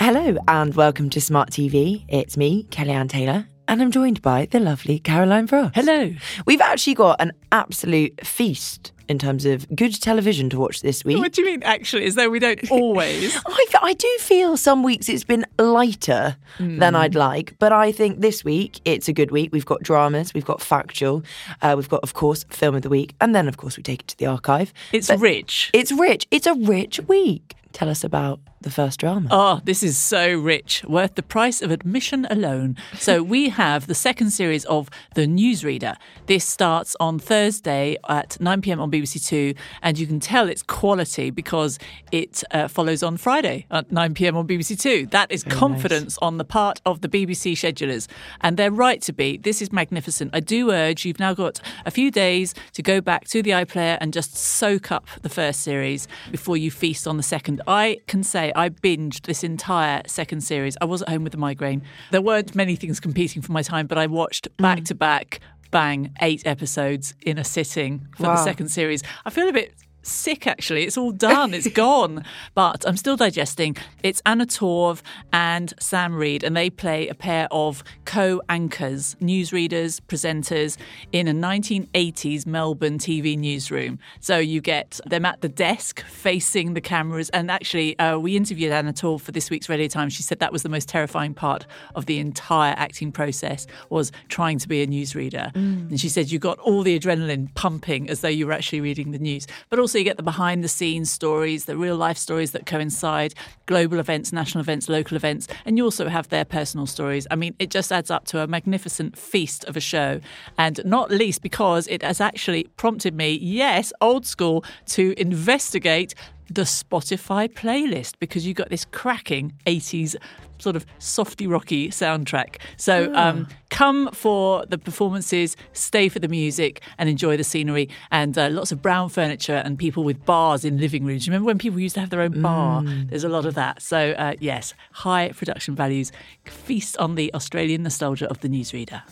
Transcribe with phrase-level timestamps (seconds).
[0.00, 2.06] Hello and welcome to Smart TV.
[2.08, 5.74] It's me, Kelly-Anne Taylor, and I'm joined by the lovely Caroline Frost.
[5.74, 6.14] Hello.
[6.46, 11.18] We've actually got an absolute feast in terms of good television to watch this week.
[11.18, 13.38] What do you mean, actually, as though we don't always?
[13.44, 18.20] I, I do feel some weeks it's been lighter than I'd like, but I think
[18.20, 19.50] this week it's a good week.
[19.52, 21.24] We've got dramas, we've got factual,
[21.60, 24.00] uh, we've got, of course, film of the week, and then, of course, we take
[24.00, 24.72] it to the archive.
[24.92, 25.70] It's But rich.
[25.74, 26.26] It's rich.
[26.30, 27.54] It's a rich week.
[27.72, 29.28] Tell us about the first drama.
[29.30, 32.76] Oh, this is so rich, worth the price of admission alone.
[32.98, 35.96] So, we have the second series of The Newsreader.
[36.26, 40.62] This starts on Thursday at 9 pm on BBC Two, and you can tell it's
[40.62, 41.78] quality because
[42.12, 45.06] it uh, follows on Friday at 9 pm on BBC Two.
[45.06, 48.08] That is confidence on the part of the BBC schedulers,
[48.42, 49.38] and they're right to be.
[49.38, 50.30] This is magnificent.
[50.34, 53.96] I do urge you've now got a few days to go back to the iPlayer
[54.00, 57.62] and just soak up the first series before you feast on the second.
[57.66, 60.76] I can say I binged this entire second series.
[60.80, 61.82] I was at home with a migraine.
[62.10, 66.14] There weren't many things competing for my time, but I watched back to back, bang,
[66.20, 69.02] eight episodes in a sitting for the second series.
[69.24, 70.84] I feel a bit sick actually.
[70.84, 72.24] It's all done, it's gone.
[72.54, 73.76] But I'm still digesting.
[74.02, 80.00] It's Anna Torv and Sam Reid, and they play a pair of co anchors, newsreaders,
[80.00, 80.76] presenters
[81.12, 83.98] in a 1980s Melbourne TV newsroom.
[84.20, 87.30] So you get them at the desk facing the cameras.
[87.30, 90.12] And actually, uh, we interviewed Anna Torv for this week's Radio Times.
[90.12, 94.58] She said that was the most terrifying part of the entire acting process was trying
[94.58, 95.54] to be a newsreader.
[95.54, 99.10] And she said you got all the adrenaline pumping as though you were actually reading
[99.12, 99.46] the news.
[99.68, 103.34] But also you get the behind the scenes stories, the real life stories that coincide,
[103.66, 107.26] global events, national events, local events, and you also have their personal stories.
[107.30, 110.20] I mean, it just adds up to a magnificent feast of a show.
[110.58, 116.14] And not least because it has actually prompted me, yes, old school, to investigate
[116.50, 120.16] the Spotify playlist because you got this cracking 80s
[120.58, 122.56] sort of softy rocky soundtrack.
[122.76, 128.36] So um, come for the performances, stay for the music, and enjoy the scenery and
[128.36, 131.26] uh, lots of brown furniture and people with bars in living rooms.
[131.26, 132.82] You remember when people used to have their own bar?
[133.06, 133.80] There's a lot of that.
[133.80, 136.12] So uh, yes, high production values.
[136.44, 139.02] Feast on the Australian nostalgia of the newsreader.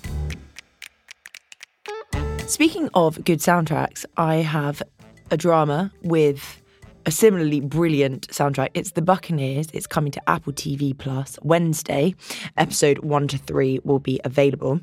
[2.46, 4.82] Speaking of good soundtracks, I have
[5.30, 6.62] a drama with
[7.08, 8.68] a similarly brilliant soundtrack.
[8.74, 9.68] It's The Buccaneers.
[9.72, 12.14] It's coming to Apple TV Plus Wednesday.
[12.58, 14.80] Episode one to three will be available.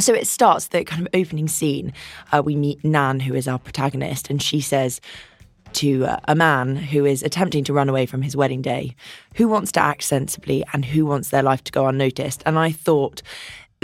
[0.00, 1.92] So it starts the kind of opening scene.
[2.32, 5.00] Uh, we meet Nan, who is our protagonist, and she says
[5.74, 8.96] to uh, a man who is attempting to run away from his wedding day,
[9.36, 12.42] who wants to act sensibly and who wants their life to go unnoticed.
[12.46, 13.22] And I thought,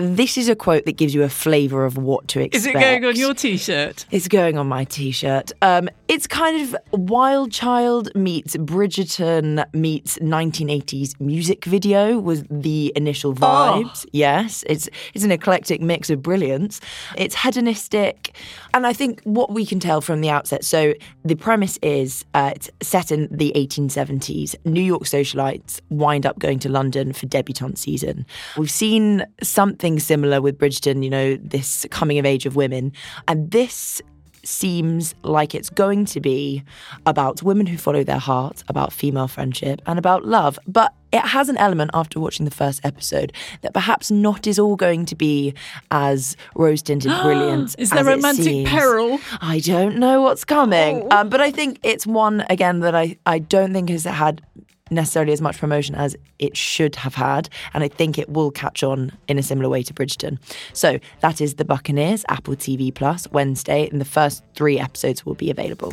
[0.00, 2.56] this is a quote that gives you a flavour of what to expect.
[2.56, 4.06] Is it going on your t shirt?
[4.10, 5.52] It's going on my t-shirt.
[5.62, 13.34] Um, it's kind of Wild Child meets Bridgerton meets 1980s music video was the initial
[13.34, 14.06] vibes.
[14.12, 16.80] Yes, it's it's an eclectic mix of brilliance.
[17.16, 18.36] It's hedonistic,
[18.74, 20.64] and I think what we can tell from the outset.
[20.64, 20.94] So
[21.24, 24.54] the premise is uh, it's set in the 1870s.
[24.64, 28.26] New York socialites wind up going to London for debutante season.
[28.56, 31.02] We've seen something similar with Bridgerton.
[31.02, 32.92] You know, this coming of age of women,
[33.26, 34.00] and this
[34.44, 36.62] seems like it's going to be
[37.06, 40.58] about women who follow their heart, about female friendship, and about love.
[40.66, 44.76] But it has an element after watching the first episode that perhaps not is all
[44.76, 45.54] going to be
[45.90, 47.74] as rose tinted brilliant.
[47.78, 49.18] Is there it romantic peril?
[49.40, 51.10] I don't know what's coming.
[51.12, 54.42] Um, but I think it's one, again, that I, I don't think has had
[54.90, 57.48] necessarily as much promotion as it should have had.
[57.74, 60.38] And I think it will catch on in a similar way to Bridgerton.
[60.72, 65.34] So that is The Buccaneers, Apple TV Plus, Wednesday, and the first three episodes will
[65.34, 65.92] be available.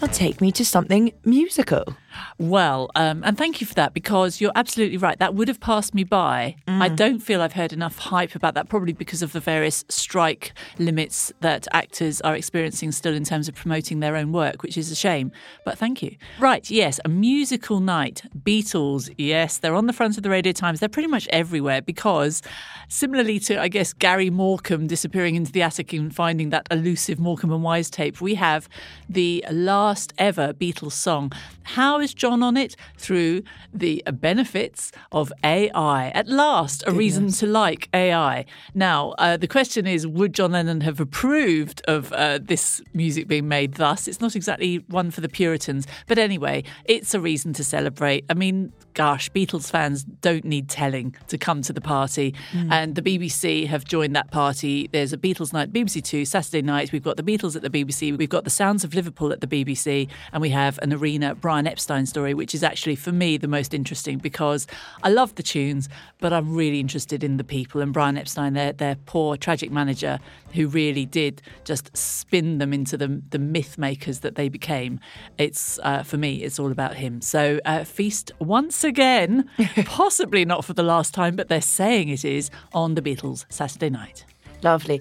[0.00, 1.96] Now take me to something musical.
[2.38, 5.18] Well, um, and thank you for that because you're absolutely right.
[5.18, 6.56] That would have passed me by.
[6.66, 10.52] I don't feel I've heard enough hype about that, probably because of the various strike
[10.78, 14.90] limits that actors are experiencing still in terms of promoting their own work, which is
[14.90, 15.32] a shame.
[15.64, 16.16] But thank you.
[16.38, 18.22] Right, yes, a musical night.
[18.44, 20.80] Beatles, yes, they're on the front of the Radio Times.
[20.80, 22.42] They're pretty much everywhere because,
[22.88, 27.52] similarly to, I guess, Gary Morecambe disappearing into the attic and finding that elusive Morecambe
[27.52, 28.68] and Wise tape, we have
[29.08, 31.32] the last ever Beatles song.
[31.62, 32.76] How is John on it?
[32.96, 33.42] Through
[33.72, 36.10] the benefits of AI.
[36.10, 38.44] At last, a reason to like AI.
[38.74, 43.48] Now, uh, the question is would John Lennon have approved of uh, this music being
[43.48, 44.06] made thus?
[44.06, 48.24] It's not exactly one for the Puritans, but anyway, it's a reason to celebrate.
[48.28, 52.34] I mean, gosh, Beatles fans don't need telling to come to the party.
[52.70, 54.88] And the BBC have joined that party.
[54.92, 56.92] There's a Beatles night, BBC Two, Saturday night.
[56.92, 58.16] We've got the Beatles at the BBC.
[58.16, 60.08] We've got the Sounds of Liverpool at the BBC.
[60.32, 63.72] And we have an arena Brian Epstein story, which is actually, for me, the most
[63.72, 64.66] interesting because
[65.02, 65.88] I love the tunes,
[66.18, 67.80] but I'm really interested in the people.
[67.80, 70.18] And Brian Epstein, their, their poor, tragic manager,
[70.52, 75.00] who really did just spin them into the, the myth makers that they became.
[75.38, 77.20] It's, uh, for me, it's all about him.
[77.20, 79.48] So, uh, Feast once again,
[79.84, 83.90] possibly not for the last time, but they're saying it is on the Beatles Saturday
[83.90, 84.24] night.
[84.62, 85.00] Lovely.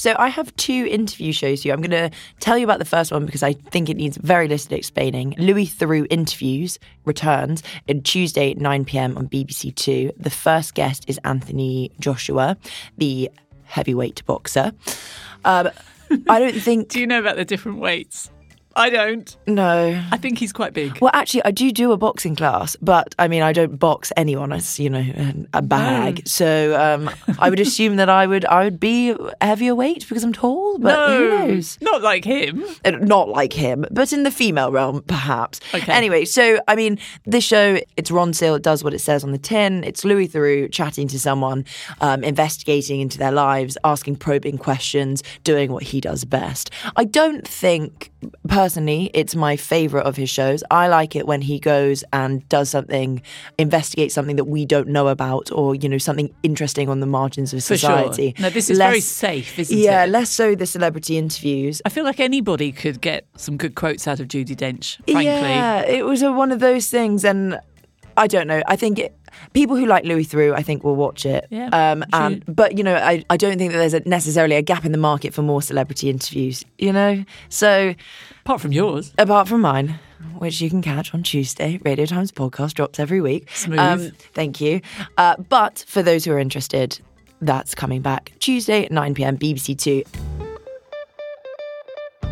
[0.00, 1.74] So I have two interview shows for you.
[1.74, 2.10] I'm going to
[2.40, 5.34] tell you about the first one because I think it needs very little explaining.
[5.36, 9.18] Louis Theroux interviews returns on Tuesday at 9 p.m.
[9.18, 10.10] on BBC Two.
[10.16, 12.56] The first guest is Anthony Joshua,
[12.96, 13.30] the
[13.64, 14.72] heavyweight boxer.
[15.44, 15.68] Um,
[16.30, 18.30] I don't think Do you know about the different weights?
[18.76, 19.36] I don't.
[19.46, 20.02] no.
[20.12, 20.98] I think he's quite big.
[21.00, 24.52] Well, actually, I do do a boxing class, but I mean, I don't box anyone.
[24.52, 25.04] It's you know
[25.52, 26.26] a bag.
[26.26, 30.32] So um, I would assume that I would I would be heavier weight because I'm
[30.32, 30.78] tall.
[30.78, 31.78] But who knows?
[31.80, 32.64] Not like him.
[32.84, 35.60] Uh, Not like him, but in the female realm, perhaps.
[35.74, 35.92] Okay.
[35.92, 38.56] Anyway, so I mean, this show it's Ronseal.
[38.56, 39.84] It does what it says on the tin.
[39.84, 41.64] It's Louis Theroux chatting to someone,
[42.00, 46.70] um, investigating into their lives, asking probing questions, doing what he does best.
[46.96, 48.09] I don't think
[48.48, 50.62] personally it's my favorite of his shows.
[50.70, 53.22] I like it when he goes and does something,
[53.58, 57.52] investigates something that we don't know about, or you know something interesting on the margins
[57.52, 58.34] of For society.
[58.36, 58.42] sure.
[58.44, 60.08] No, this is very safe, isn't yeah, it?
[60.08, 61.82] less so the celebrity interviews.
[61.84, 65.24] I feel like anybody could get some good quotes out of Judi Dench, frankly.
[65.24, 67.58] Yeah, it was a, one of those things, and
[68.16, 68.62] I don't know.
[68.66, 69.16] I think it,
[69.52, 71.46] people who like Louis Theroux, I think, will watch it.
[71.50, 74.62] Yeah, Um, and but you know, I, I don't think that there's a, necessarily a
[74.62, 76.64] gap in the market for more celebrity interviews.
[76.78, 77.94] You know, so
[78.44, 79.12] Apart from yours.
[79.18, 79.98] apart from mine.
[80.38, 81.80] Which you can catch on Tuesday.
[81.82, 83.48] Radio Times podcast drops every week.
[83.66, 84.16] Um, Smooth.
[84.34, 84.82] thank you.
[85.16, 87.00] Uh, but for those who are interested,
[87.40, 90.02] that's coming back Tuesday at 9 pm, BBC Two.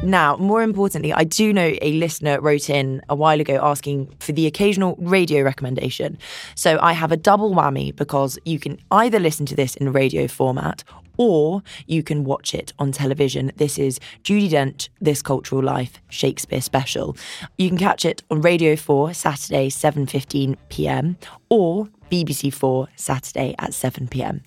[0.03, 4.33] Now, more importantly, I do know a listener wrote in a while ago asking for
[4.33, 6.19] the occasional radio recommendation.
[6.55, 10.29] So I have a double whammy because you can either listen to this in radio
[10.29, 10.85] format
[11.19, 13.53] or you can watch it on television.
[13.57, 17.17] This is Judi Dench, This Cultural Life Shakespeare Special.
[17.59, 21.19] You can catch it on Radio 4 Saturday 7:15 p.m.
[21.51, 24.43] or BBC 4 Saturday at 7 p.m.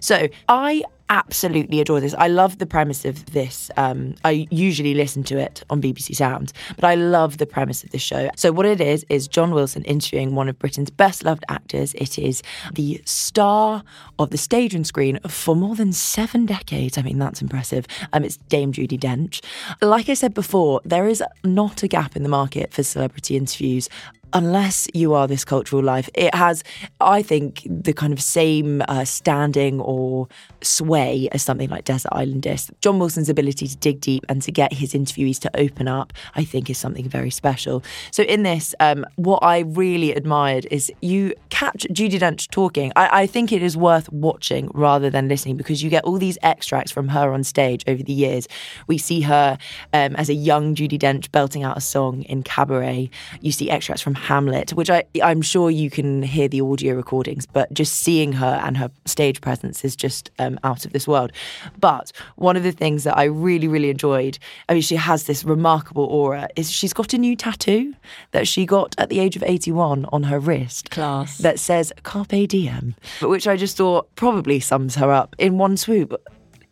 [0.00, 2.14] So I absolutely adore this.
[2.14, 3.70] I love the premise of this.
[3.76, 7.90] Um, I usually listen to it on BBC Sounds, but I love the premise of
[7.90, 8.30] this show.
[8.36, 11.94] So what it is is John Wilson interviewing one of Britain's best loved actors.
[11.94, 12.42] It is
[12.74, 13.84] the star
[14.18, 16.96] of the stage and screen for more than seven decades.
[16.96, 17.86] I mean, that's impressive.
[18.12, 19.42] Um, it's Dame Judi Dench.
[19.82, 23.88] Like I said before, there is not a gap in the market for celebrity interviews
[24.34, 26.64] unless you are this cultural life, it has,
[27.00, 30.28] I think, the kind of same uh, standing or
[30.60, 32.72] sway as something like Desert Island Disc.
[32.80, 36.44] John Wilson's ability to dig deep and to get his interviewees to open up, I
[36.44, 37.84] think, is something very special.
[38.10, 42.92] So, in this, um, what I really admired is you catch Judi Dench talking.
[42.96, 46.38] I, I think it is worth watching rather than listening because you get all these
[46.42, 48.48] extracts from her on stage over the years.
[48.88, 49.56] We see her
[49.92, 53.10] um, as a young Judi Dench belting out a song in Cabaret.
[53.40, 57.46] You see extracts from Hamlet, which I, I'm sure you can hear the audio recordings,
[57.46, 61.30] but just seeing her and her stage presence is just um, out of this world.
[61.78, 64.38] But one of the things that I really, really enjoyed,
[64.68, 67.94] I mean, she has this remarkable aura, is she's got a new tattoo
[68.32, 71.38] that she got at the age of 81 on her wrist Class.
[71.38, 76.14] that says Carpe Diem, which I just thought probably sums her up in one swoop.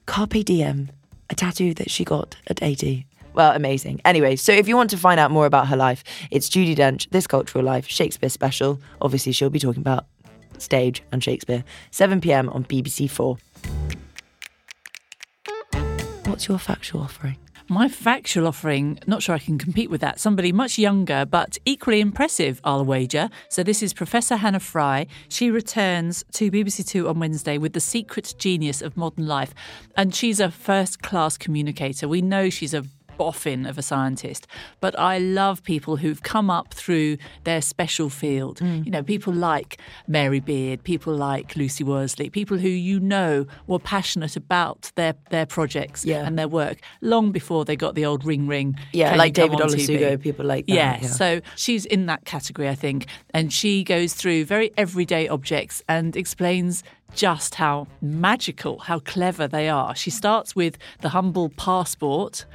[0.06, 0.90] Carpe Diem,
[1.30, 3.06] a tattoo that she got at 80.
[3.34, 4.00] Well, amazing.
[4.04, 7.08] Anyway, so if you want to find out more about her life, it's Judi Dench,
[7.10, 8.80] This Cultural Life, Shakespeare Special.
[9.00, 10.06] Obviously, she'll be talking about
[10.58, 11.64] stage and Shakespeare.
[11.90, 13.38] 7 pm on BBC Four.
[16.26, 17.36] What's your factual offering?
[17.68, 20.20] My factual offering, not sure I can compete with that.
[20.20, 23.30] Somebody much younger, but equally impressive, I'll wager.
[23.48, 25.06] So this is Professor Hannah Fry.
[25.28, 29.54] She returns to BBC Two on Wednesday with The Secret Genius of Modern Life.
[29.96, 32.08] And she's a first class communicator.
[32.08, 32.84] We know she's a
[33.22, 34.42] boffin of a scientist,
[34.80, 38.58] but I love people who've come up through their special field.
[38.58, 38.84] Mm.
[38.84, 39.70] You know, people like
[40.08, 45.46] Mary Beard, people like Lucy Worsley, people who you know were passionate about their their
[45.46, 46.26] projects Yeah.
[46.26, 48.68] and their work long before they got the old ring ring.
[48.92, 50.20] Yeah, like David TV?
[50.20, 51.08] People like that, Yeah, yeah.
[51.08, 56.16] so she's in that category, I think, and she goes through very everyday objects and
[56.16, 56.82] explains
[57.14, 59.94] just how magical, how clever they are.
[59.94, 62.46] She starts with the humble passport.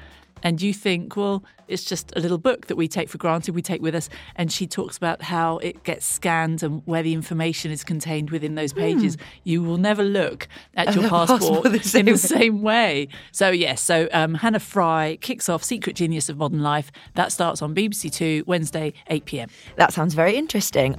[0.43, 3.61] And you think, well, it's just a little book that we take for granted, we
[3.61, 4.09] take with us.
[4.35, 8.55] And she talks about how it gets scanned and where the information is contained within
[8.55, 9.17] those pages.
[9.43, 12.17] You will never look at your passport passport the in the way.
[12.17, 13.07] same way.
[13.31, 16.91] So, yes, so um, Hannah Fry kicks off Secret Genius of Modern Life.
[17.15, 19.49] That starts on BBC Two, Wednesday, 8 pm.
[19.75, 20.95] That sounds very interesting.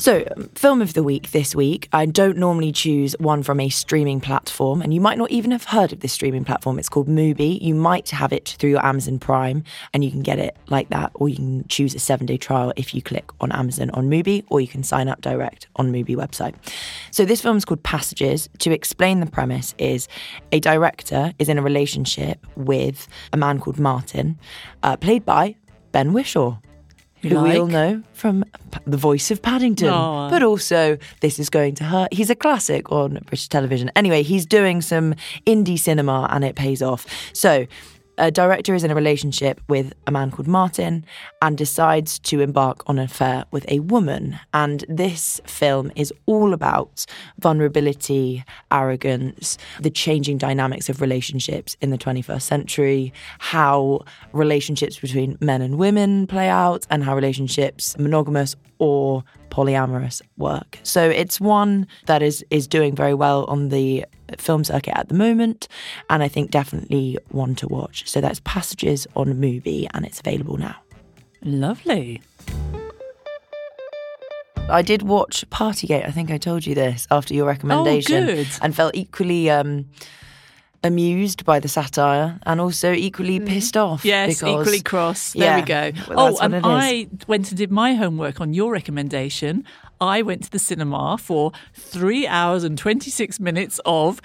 [0.00, 1.86] So, um, film of the week this week.
[1.92, 5.64] I don't normally choose one from a streaming platform, and you might not even have
[5.64, 6.78] heard of this streaming platform.
[6.78, 7.60] It's called Mubi.
[7.60, 11.10] You might have it through your Amazon Prime, and you can get it like that,
[11.12, 14.42] or you can choose a seven day trial if you click on Amazon on Mubi,
[14.48, 16.54] or you can sign up direct on Mubi website.
[17.10, 18.48] So, this film is called Passages.
[18.60, 20.08] To explain the premise, is
[20.50, 24.38] a director is in a relationship with a man called Martin,
[24.82, 25.56] uh, played by
[25.92, 26.58] Ben Whishaw
[27.22, 28.44] You who we all know from
[28.86, 30.30] the voice of Paddington, Aw.
[30.30, 32.12] but also This Is Going to Hurt.
[32.12, 33.90] He's a classic on British television.
[33.94, 35.14] Anyway, he's doing some
[35.46, 37.06] indie cinema and it pays off.
[37.34, 37.66] So,
[38.20, 41.04] a director is in a relationship with a man called Martin
[41.40, 44.38] and decides to embark on an affair with a woman.
[44.52, 47.06] And this film is all about
[47.38, 55.62] vulnerability, arrogance, the changing dynamics of relationships in the 21st century, how relationships between men
[55.62, 60.78] and women play out, and how relationships, monogamous or polyamorous, work.
[60.82, 64.04] So it's one that is is doing very well on the
[64.38, 65.68] film circuit at the moment,
[66.08, 68.08] and I think definitely one to watch.
[68.08, 70.76] So that's Passages on Mubi, and it's available now.
[71.42, 72.22] Lovely.
[74.68, 76.06] I did watch Partygate.
[76.06, 78.48] I think I told you this after your recommendation, good.
[78.62, 79.86] and felt equally um,
[80.82, 84.02] amused by the satire, and also equally pissed off.
[84.02, 84.04] Mm.
[84.06, 85.32] Yes, because- equally cross.
[85.32, 86.14] There Yeah, we go.
[86.14, 86.54] well, oh, and.
[86.64, 89.64] I went and did my homework on your recommendation.
[90.00, 94.20] I went to the cinema for three hours and 26 minutes of.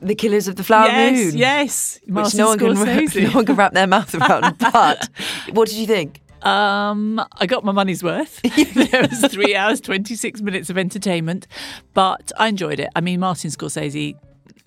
[0.00, 1.36] The Killers of the Flower yes, Moon.
[1.36, 1.98] yes.
[2.06, 4.56] Which no one, can, no one can wrap their mouth around.
[4.72, 5.08] But
[5.52, 6.20] what did you think?
[6.42, 8.40] Um, I got my money's worth.
[8.92, 11.48] there was three hours, 26 minutes of entertainment,
[11.94, 12.88] but I enjoyed it.
[12.94, 14.14] I mean, Martin Scorsese,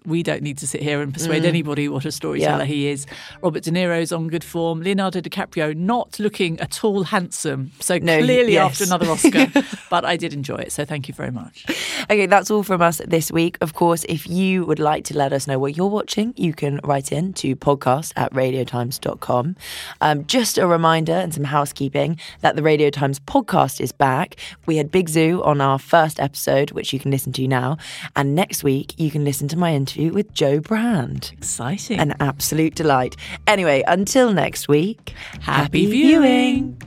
[0.06, 2.60] we don't need to sit here and persuade anybody what a storyteller Mm.
[2.60, 2.66] Yeah.
[2.66, 3.06] he is.
[3.44, 4.82] Robert De Niro's on good form.
[4.82, 7.72] Leonardo DiCaprio not looking at all handsome.
[7.80, 8.82] So No, clearly yes.
[8.82, 9.48] after another Oscar,
[9.92, 10.72] but I did enjoy it.
[10.72, 11.66] So thank you very much.
[12.10, 13.58] Okay, that's all from us this week.
[13.62, 16.80] Of course, if you would like to let us know what you're watching, you can
[16.84, 19.56] write in to podcast at radiotimes.com.
[20.02, 24.36] Um, just a reminder and some housekeeping that the Radio Times podcast is back.
[24.66, 27.78] We had Big Zuu on our first episode, which you can listen to now.
[28.16, 31.32] And next week, you can listen to my interview with Jo Brand.
[31.34, 32.00] Exciting.
[32.00, 33.16] An absolute delight.
[33.48, 36.78] Anyway, until next week, Happy viewing.